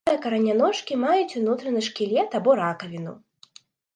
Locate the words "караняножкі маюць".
0.23-1.37